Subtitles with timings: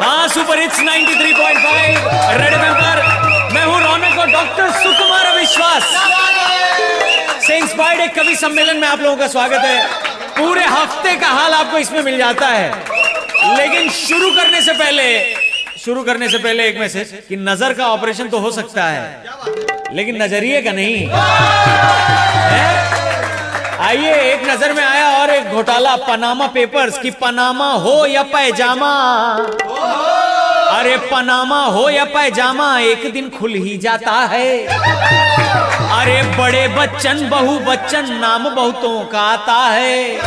[0.00, 1.96] हाँ super hits 93.5
[2.40, 2.54] red
[3.52, 5.82] मैं हूँ रौनक और डॉक्टर सुकुमार विश्वास
[7.46, 9.86] से इंस्पायर्ड एक कवि सम्मेलन में आप लोगों का स्वागत है।
[10.38, 12.68] पूरे हफ़्ते का हाल आपको इसमें मिल जाता है।
[13.56, 15.34] लेकिन शुरू करने से पहले,
[15.84, 19.24] शुरू करने से पहले एक मैसेज कि नज़र का ऑपरेशन तो हो सकता है।
[19.92, 21.08] लेकिन नज़रिए का नहीं।
[22.52, 23.01] है?
[23.82, 28.92] आइए, एक नज़र में आया और एक घोटाला, पनामा पेपर्स की पनामा हो या पैजामा?
[30.78, 34.66] अरे, पनामा हो या पैजामा, एक दिन खुल ही जाता है।
[36.00, 40.18] अरे, बड़े बच्चन, बहु बच्चन, नाम बहुतों का आता है।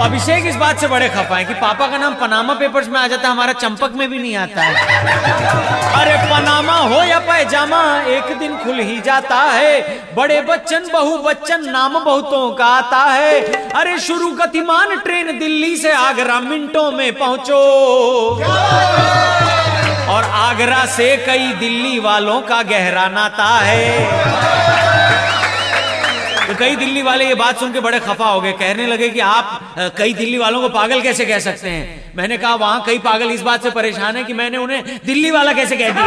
[0.00, 2.98] तो अभिषेक इस बात से बड़े खफा है कि पापा का नाम पनामा पेपर्स में
[3.00, 4.74] आ जाता है, हमारा चंपक में भी नहीं आता है।
[5.94, 9.80] अरे पनामा हो या पैजामा, एक दिन खुल ही जाता है।
[10.14, 13.40] बड़े बच्चन, बहु बच्चन, नाम बहुतों का आता है।
[13.70, 17.60] अरे शुरू गतिमान ट्रेन दिल्ली से आगरा मिनटों में पहुंचो।
[20.12, 24.49] और आगरा से कई दिल्ली वालों का गहरा नाता है।
[26.50, 29.20] तो कई दिल्ली वाले ये बात सुन के बड़े खफा हो गए। कहने लगे कि
[29.20, 32.12] आप कई दिल्ली वालों को पागल कैसे कह सकते हैं?
[32.16, 35.52] मैंने कहा, वहाँ कई पागल इस बात से परेशान है कि मैंने उन्हें दिल्ली वाला
[35.52, 36.06] कैसे कह दिया?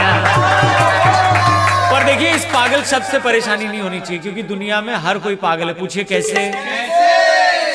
[1.91, 5.35] पर देखिए, इस पागल शब्द से परेशानी नहीं होनी चाहिए, क्योंकि दुनिया में हर कोई
[5.35, 6.52] पागल है। पूछिए कैसे?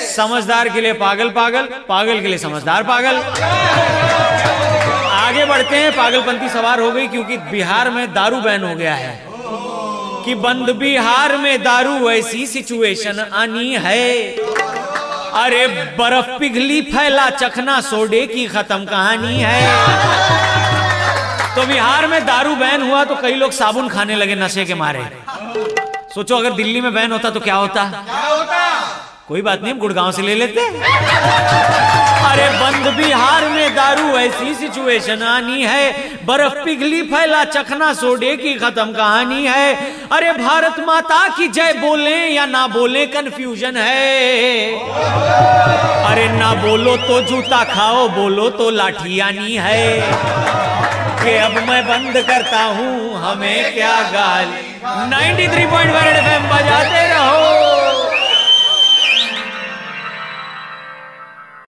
[0.06, 3.22] समझदार के लिए पागल पागल पागल के लिए समझदार पागल।
[5.14, 9.16] आगे बढ़ते हैं। पागलपंथी सवार हो गई, क्योंकि बिहार में दारू बैन हो गया है।
[10.28, 14.08] कि बंद बिहार में दारू ऐसी सिचुएशन आनी है।
[15.34, 15.66] अरे
[15.98, 19.62] बर्फ़ पिघली फैला चखना सोडे की खत्म कहानी है।
[21.56, 25.06] तो बिहार में दारू बैन हुआ तो कई लोग साबुन खाने लगे नशे के मारे।
[26.14, 27.82] सोचो, अगर दिल्ली में बैन होता तो क्या होता?
[29.28, 30.60] कोई बात नहीं, हम गुड़गांव से ले लेते
[32.28, 35.92] अरे बंद बिहार में दारू ऐसी सिचुएशन आनी है।
[36.26, 39.74] बर्फ़ पिघली फैला चखना सोडे की खत्म कहानी है।
[40.12, 44.72] अरे भारत माता की जय बोले या ना बोले कंफ्यूजन है।
[46.04, 50.00] अरे ना बोलो तो जूता खाओ, बोलो तो लाठी आनी है।
[51.22, 54.80] कि अब मैं बंद करता हूँ, हमें क्या गाली।
[55.10, 57.57] 93.1 एफएम बजाते रहो।